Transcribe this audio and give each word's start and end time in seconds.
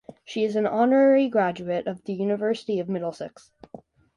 She 0.25 0.43
is 0.43 0.55
an 0.55 0.65
honorary 0.65 1.27
graduate 1.29 1.85
of 1.85 2.03
the 2.05 2.13
University 2.13 2.79
of 2.79 2.89
Middlesex. 2.89 3.51